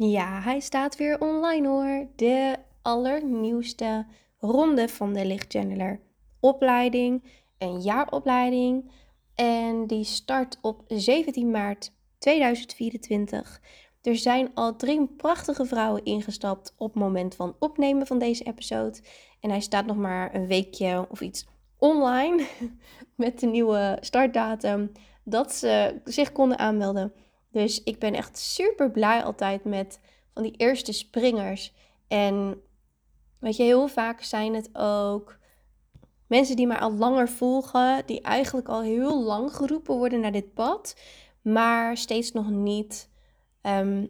[0.00, 2.06] Ja, hij staat weer online hoor.
[2.16, 4.06] De allernieuwste
[4.38, 6.00] ronde van de lichtchanneler
[6.40, 7.24] opleiding,
[7.58, 8.90] een jaaropleiding.
[9.34, 13.60] En die start op 17 maart 2024.
[14.02, 18.98] Er zijn al drie prachtige vrouwen ingestapt op het moment van opnemen van deze episode.
[19.40, 21.46] En hij staat nog maar een weekje of iets
[21.78, 22.46] online
[23.16, 24.92] met de nieuwe startdatum
[25.24, 27.12] dat ze zich konden aanmelden.
[27.50, 30.00] Dus ik ben echt super blij altijd met
[30.34, 31.74] van die eerste springers.
[32.08, 32.60] En
[33.40, 35.38] weet je, heel vaak zijn het ook
[36.26, 40.54] mensen die mij al langer volgen, die eigenlijk al heel lang geroepen worden naar dit
[40.54, 40.96] pad,
[41.42, 43.10] maar steeds nog niet
[43.60, 44.06] ehm,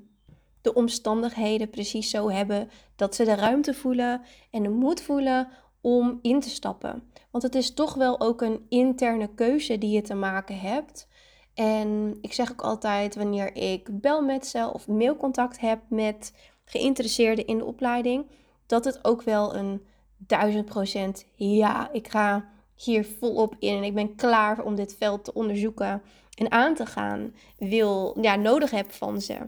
[0.61, 5.49] de omstandigheden precies zo hebben dat ze de ruimte voelen en de moed voelen
[5.81, 7.11] om in te stappen.
[7.31, 11.09] Want het is toch wel ook een interne keuze die je te maken hebt.
[11.59, 16.33] En ik zeg ook altijd wanneer ik bel met ze of mailcontact heb met
[16.65, 18.27] geïnteresseerden in de opleiding,
[18.67, 19.83] dat het ook wel een
[20.17, 25.25] duizend procent ja, ik ga hier volop in en ik ben klaar om dit veld
[25.25, 26.03] te onderzoeken
[26.35, 29.39] en aan te gaan, wil, ja, nodig heb van ze.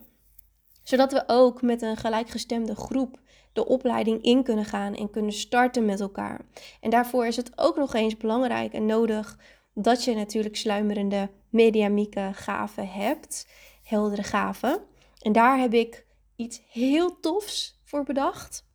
[0.82, 3.18] Zodat we ook met een gelijkgestemde groep
[3.52, 6.40] de opleiding in kunnen gaan en kunnen starten met elkaar.
[6.80, 9.38] En daarvoor is het ook nog eens belangrijk en nodig
[9.74, 13.48] dat je natuurlijk sluimerende mediamieke gaven hebt,
[13.82, 14.82] heldere gaven.
[15.18, 18.66] En daar heb ik iets heel tofs voor bedacht,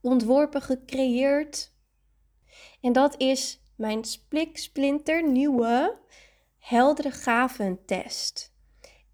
[0.00, 1.72] ontworpen, gecreëerd.
[2.80, 5.98] En dat is mijn splik splinter nieuwe
[6.58, 8.54] heldere gaventest.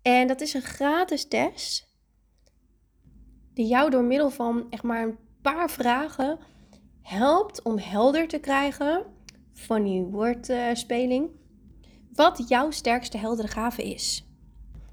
[0.02, 1.90] En dat is een gratis test
[3.54, 6.38] die jou door middel van echt maar een paar vragen
[7.02, 9.04] helpt om helder te krijgen
[9.52, 11.30] van die woordspeling
[12.14, 14.26] wat jouw sterkste heldere gave is.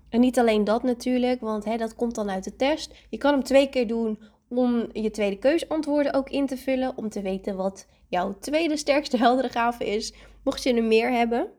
[0.10, 2.94] En niet alleen dat natuurlijk, want hè, dat komt dan uit de test.
[3.10, 7.10] Je kan hem twee keer doen om je tweede keusantwoorden ook in te vullen, om
[7.10, 11.50] te weten wat jouw tweede sterkste heldere gave is, mocht je er meer hebben.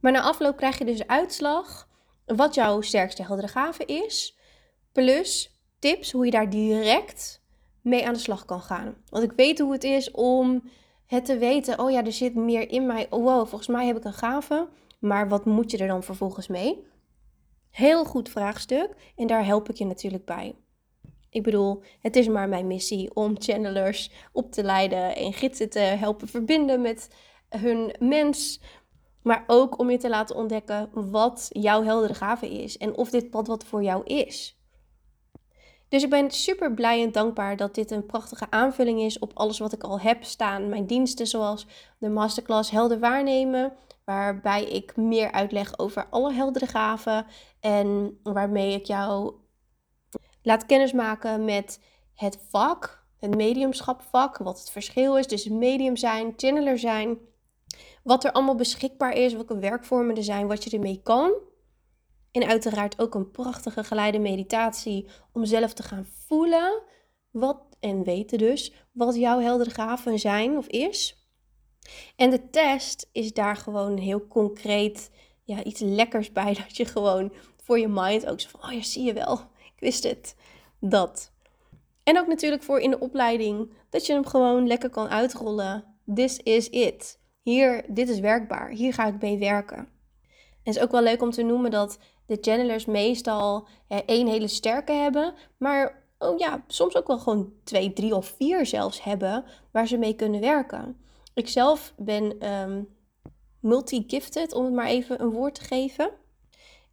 [0.00, 1.88] Maar na afloop krijg je dus uitslag
[2.26, 4.38] wat jouw sterkste heldere gave is,
[4.92, 7.42] plus tips hoe je daar direct
[7.82, 8.96] mee aan de slag kan gaan.
[9.08, 10.62] Want ik weet hoe het is om
[11.08, 13.06] het te weten, oh ja, er zit meer in mij.
[13.10, 14.68] Oh, wow, volgens mij heb ik een gave.
[14.98, 16.86] Maar wat moet je er dan vervolgens mee?
[17.70, 20.54] Heel goed vraagstuk en daar help ik je natuurlijk bij.
[21.30, 25.78] Ik bedoel, het is maar mijn missie om channelers op te leiden en gidsen te
[25.78, 27.10] helpen verbinden met
[27.48, 28.60] hun mens.
[29.22, 33.30] Maar ook om je te laten ontdekken wat jouw heldere gave is en of dit
[33.30, 34.57] pad wat voor jou is.
[35.88, 39.58] Dus ik ben super blij en dankbaar dat dit een prachtige aanvulling is op alles
[39.58, 40.68] wat ik al heb staan.
[40.68, 41.66] Mijn diensten zoals
[41.98, 43.72] de masterclass Helder Waarnemen,
[44.04, 47.26] waarbij ik meer uitleg over alle heldere gaven
[47.60, 49.34] en waarmee ik jou
[50.42, 51.80] laat kennismaken met
[52.14, 57.18] het vak, het mediumschapvak, wat het verschil is tussen medium zijn, channeler zijn,
[58.02, 61.32] wat er allemaal beschikbaar is, welke werkvormen er zijn, wat je ermee kan.
[62.32, 66.82] En uiteraard ook een prachtige geleide meditatie om zelf te gaan voelen
[67.30, 71.26] wat en weten dus wat jouw heldere gaven zijn of is.
[72.16, 75.10] En de test is daar gewoon heel concreet
[75.44, 78.82] ja, iets lekkers bij dat je gewoon voor je mind ook zo van oh ja,
[78.82, 79.32] zie je wel,
[79.74, 80.36] ik wist het.
[80.80, 81.32] Dat.
[82.02, 85.84] En ook natuurlijk voor in de opleiding dat je hem gewoon lekker kan uitrollen.
[86.14, 87.20] This is it.
[87.42, 88.70] Hier, dit is werkbaar.
[88.70, 89.76] Hier ga ik mee werken.
[89.76, 89.86] En
[90.62, 93.66] het is ook wel leuk om te noemen dat de channelers meestal
[94.06, 98.66] één hele sterke hebben, maar oh ja, soms ook wel gewoon twee, drie of vier
[98.66, 100.96] zelfs hebben waar ze mee kunnen werken.
[101.34, 102.88] Ik zelf ben um,
[103.60, 106.10] multi-gifted, om het maar even een woord te geven.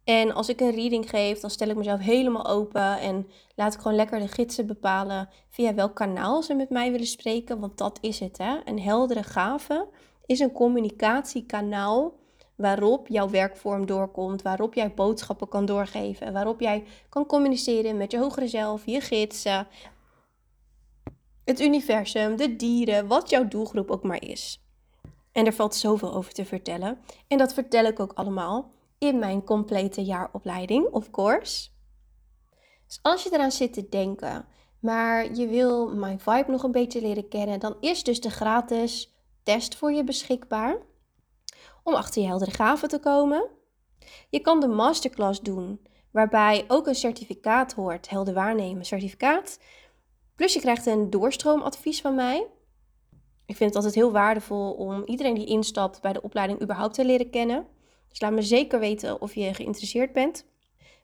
[0.04, 3.80] En als ik een reading geef, dan stel ik mezelf helemaal open en laat ik
[3.80, 7.60] gewoon lekker de gidsen bepalen via welk kanaal ze met mij willen spreken.
[7.60, 8.56] Want dat is het, hè.
[8.64, 9.88] Een heldere gave
[10.26, 12.14] is een communicatiekanaal
[12.56, 18.18] waarop jouw werkvorm doorkomt, waarop jij boodschappen kan doorgeven, waarop jij kan communiceren met je
[18.18, 19.66] hogere zelf, je gidsen,
[21.44, 24.60] het universum, de dieren, wat jouw doelgroep ook maar is.
[25.32, 26.98] En er valt zoveel over te vertellen.
[27.28, 31.68] En dat vertel ik ook allemaal in mijn complete jaaropleiding, of course.
[32.86, 34.46] Dus als je eraan zit te denken,
[34.80, 39.14] maar je wil mijn vibe nog een beetje leren kennen, dan is dus de gratis
[39.42, 40.76] test voor je beschikbaar
[41.86, 43.48] om achter je heldere gaven te komen.
[44.30, 45.80] Je kan de masterclass doen,
[46.10, 49.60] waarbij ook een certificaat hoort, helder waarnemen certificaat.
[50.34, 52.46] Plus je krijgt een doorstroomadvies van mij.
[53.46, 57.04] Ik vind het altijd heel waardevol om iedereen die instapt bij de opleiding überhaupt te
[57.04, 57.66] leren kennen.
[58.08, 60.46] Dus laat me zeker weten of je geïnteresseerd bent.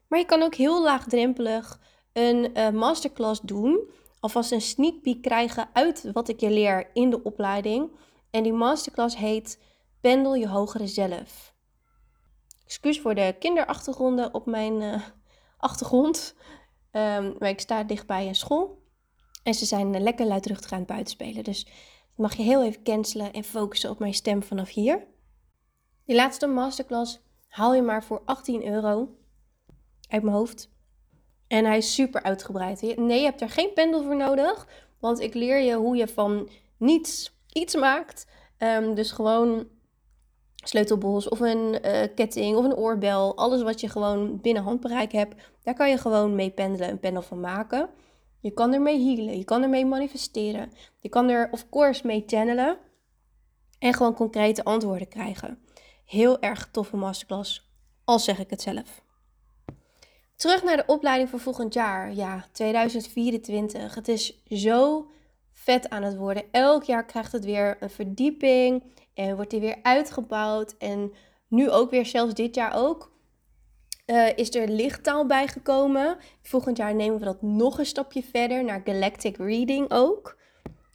[0.09, 1.81] Maar je kan ook heel laagdrempelig
[2.13, 3.81] een uh, masterclass doen.
[4.21, 7.91] Alvast een sneak peek krijgen uit wat ik je leer in de opleiding.
[8.31, 9.59] En die masterclass heet
[10.03, 11.55] Pendel je hogere zelf.
[12.65, 15.03] Excuus voor de kinderachtergronden op mijn uh,
[15.57, 16.35] achtergrond.
[16.93, 18.83] Um, maar ik sta dichtbij een school.
[19.43, 21.45] En ze zijn lekker luidruchtig aan het buitenspelen.
[21.45, 21.67] Dus
[22.17, 25.07] mag je heel even cancelen en focussen op mijn stem vanaf hier.
[26.05, 29.17] Die laatste masterclass haal je maar voor 18 euro
[30.09, 30.71] uit mijn hoofd.
[31.47, 32.97] En hij is super uitgebreid.
[32.97, 34.67] Nee, je hebt er geen pendel voor nodig.
[34.99, 38.27] Want ik leer je hoe je van niets iets maakt.
[38.59, 39.67] Um, dus gewoon
[40.63, 43.37] sleutelbos of een uh, ketting of een oorbel.
[43.37, 45.35] Alles wat je gewoon binnen handbereik hebt.
[45.63, 47.89] Daar kan je gewoon mee pendelen, een pendel van maken.
[48.41, 50.73] Je kan ermee healen, je kan ermee manifesteren.
[50.99, 52.79] Je kan er of course mee channelen.
[53.79, 55.59] En gewoon concrete antwoorden krijgen.
[56.05, 57.71] Heel erg toffe masterclass,
[58.05, 59.03] al zeg ik het zelf.
[60.37, 62.15] Terug naar de opleiding voor volgend jaar.
[62.15, 63.95] Ja, 2024.
[63.95, 65.07] Het is zo
[65.53, 66.45] vet aan het worden.
[66.51, 68.83] Elk jaar krijgt het weer een verdieping
[69.15, 70.75] en wordt die weer uitgebouwd.
[70.79, 71.13] En
[71.49, 73.11] nu ook weer, zelfs dit jaar ook.
[74.07, 76.17] Uh, is er lichttaal bijgekomen.
[76.43, 80.37] Volgend jaar nemen we dat nog een stapje verder naar Galactic Reading ook.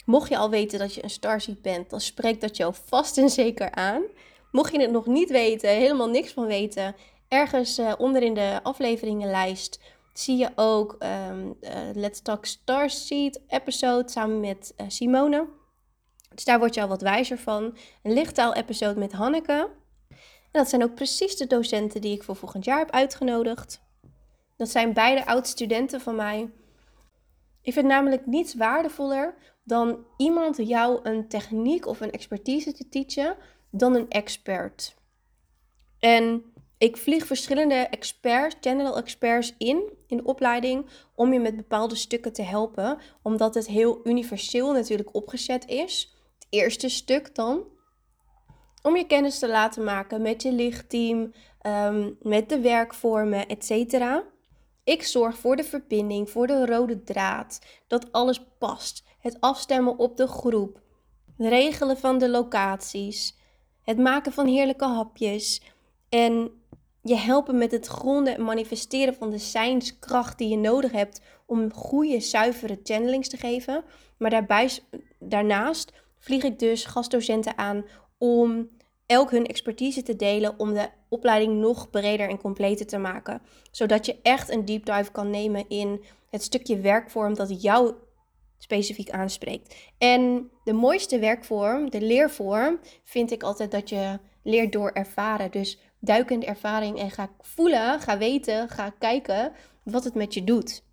[0.06, 3.30] Mocht je al weten dat je een starseed bent, dan spreekt dat jou vast en
[3.30, 4.04] zeker aan.
[4.52, 6.96] Mocht je het nog niet weten, helemaal niks van weten,
[7.28, 9.80] ergens uh, onder in de afleveringenlijst
[10.20, 10.96] zie je ook
[11.30, 15.48] um, uh, Let's Talk Starseed episode samen met Simone.
[16.36, 17.78] Dus daar word je al wat wijzer van.
[18.04, 19.70] Een lichttaal episode met Hanneke.
[20.52, 23.82] En dat zijn ook precies de docenten die ik voor volgend jaar heb uitgenodigd.
[24.56, 26.50] Dat zijn beide oud-studenten van mij.
[27.62, 33.36] Ik vind namelijk niets waardevoller dan iemand jou een techniek of een expertise te teachen
[33.72, 34.96] dan een expert.
[36.00, 36.44] En
[36.78, 42.34] ik vlieg verschillende experts, general experts in, in de opleiding, om je met bepaalde stukken
[42.34, 46.16] te helpen, omdat het heel universeel natuurlijk opgezet is.
[46.34, 47.64] Het eerste stuk dan,
[48.82, 54.24] om je kennis te laten maken met je lichtteam, um, met de werkvormen, etc.
[54.84, 59.04] Ik zorg voor de verbinding, voor de rode draad, dat alles past.
[59.20, 60.82] Het afstemmen op de groep,
[61.38, 63.38] het regelen van de locaties,
[63.84, 65.62] het maken van heerlijke hapjes
[66.10, 66.57] en
[67.08, 71.74] je helpen met het gronden en manifesteren van de zijnskracht die je nodig hebt om
[71.74, 73.84] goede, zuivere channelings te geven.
[74.18, 74.70] Maar daarbij,
[75.20, 77.86] daarnaast vlieg ik dus gastdocenten aan
[78.18, 78.70] om
[79.06, 83.42] elk hun expertise te delen om de opleiding nog breder en completer te maken.
[83.72, 87.94] Zodat je echt een deep dive kan nemen in het stukje werkvorm dat jou
[88.58, 89.76] specifiek aanspreekt.
[89.98, 95.52] En de mooiste werkvorm, de leervorm, vind ik altijd dat je leert door ervaren.
[95.52, 99.52] Dus duikende ervaring en ga voelen, ga weten, ga kijken
[99.84, 100.86] wat het met je doet.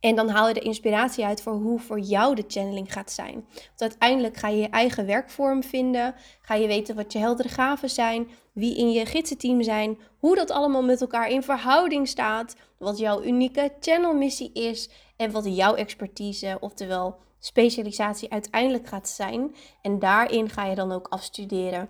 [0.00, 3.34] En dan haal je de inspiratie uit voor hoe voor jou de channeling gaat zijn.
[3.34, 6.14] Want uiteindelijk ga je je eigen werkvorm vinden.
[6.40, 8.28] Ga je weten wat je heldere gaven zijn.
[8.52, 9.98] Wie in je gidsenteam zijn.
[10.18, 12.56] Hoe dat allemaal met elkaar in verhouding staat.
[12.78, 14.90] Wat jouw unieke channelmissie is.
[15.16, 19.54] En wat jouw expertise, oftewel specialisatie, uiteindelijk gaat zijn.
[19.82, 21.88] En daarin ga je dan ook afstuderen.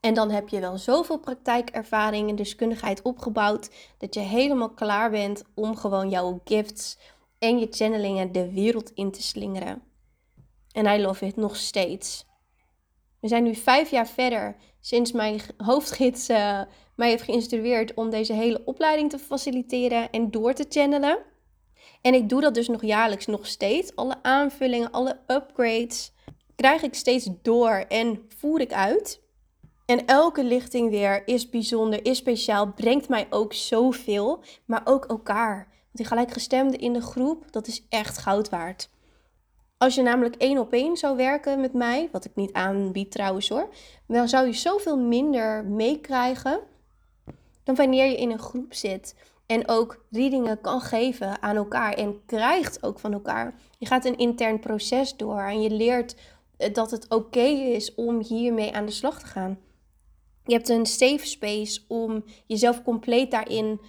[0.00, 5.44] En dan heb je wel zoveel praktijkervaring en deskundigheid opgebouwd dat je helemaal klaar bent
[5.54, 6.98] om gewoon jouw gifts
[7.38, 9.82] en je channelingen de wereld in te slingeren.
[10.72, 12.26] En I love it nog steeds.
[13.20, 16.60] We zijn nu vijf jaar verder sinds mijn hoofdgids uh,
[16.96, 21.18] mij heeft geïnstrueerd om deze hele opleiding te faciliteren en door te channelen.
[22.02, 23.96] En ik doe dat dus nog jaarlijks nog steeds.
[23.96, 26.12] Alle aanvullingen, alle upgrades
[26.56, 29.20] krijg ik steeds door en voer ik uit.
[29.90, 35.56] En elke lichting weer is bijzonder, is speciaal, brengt mij ook zoveel, maar ook elkaar.
[35.56, 38.90] Want die gelijkgestemde in de groep, dat is echt goud waard.
[39.76, 43.48] Als je namelijk één op één zou werken met mij, wat ik niet aanbied trouwens
[43.48, 43.68] hoor,
[44.06, 46.60] dan zou je zoveel minder meekrijgen
[47.64, 49.14] dan wanneer je in een groep zit
[49.46, 53.54] en ook readingen kan geven aan elkaar en krijgt ook van elkaar.
[53.78, 56.16] Je gaat een intern proces door en je leert
[56.56, 59.58] eh, dat het oké is om hiermee aan de slag te gaan.
[60.44, 63.80] Je hebt een safe space om jezelf compleet daarin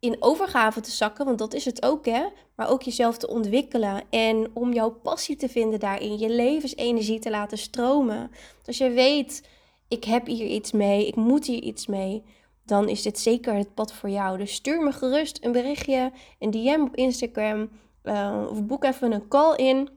[0.00, 2.26] in overgave te zakken, want dat is het ook, hè?
[2.54, 7.30] Maar ook jezelf te ontwikkelen en om jouw passie te vinden daarin, je levensenergie te
[7.30, 8.30] laten stromen.
[8.66, 9.48] Als je weet,
[9.88, 12.22] ik heb hier iets mee, ik moet hier iets mee,
[12.64, 14.38] dan is dit zeker het pad voor jou.
[14.38, 17.68] Dus stuur me gerust een berichtje, een DM op Instagram
[18.04, 19.88] uh, of boek even een call in.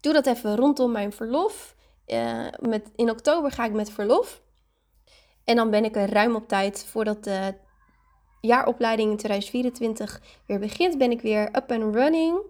[0.00, 1.76] Doe dat even rondom mijn verlof.
[2.06, 4.42] Uh, met, in oktober ga ik met verlof.
[5.48, 7.54] En dan ben ik er ruim op tijd voordat de
[8.40, 12.40] jaaropleiding in 2024 weer begint, ben ik weer up and running.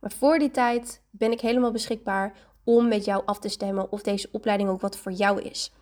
[0.00, 2.34] Maar voor die tijd ben ik helemaal beschikbaar
[2.64, 5.72] om met jou af te stemmen of deze opleiding ook wat voor jou is.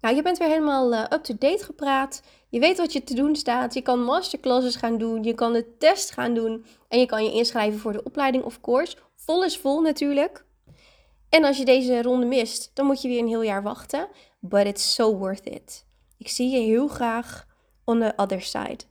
[0.00, 2.22] Nou, je bent weer helemaal uh, up-to-date gepraat.
[2.48, 3.74] Je weet wat je te doen staat.
[3.74, 5.22] Je kan masterclasses gaan doen.
[5.22, 6.64] Je kan de test gaan doen.
[6.88, 8.96] En je kan je inschrijven voor de opleiding, of course.
[9.16, 10.44] Vol is vol natuurlijk.
[11.28, 14.08] En als je deze ronde mist, dan moet je weer een heel jaar wachten.
[14.44, 15.84] But it's so worth it.
[16.16, 17.46] Ik zie je heel graag
[17.84, 18.84] on the other side.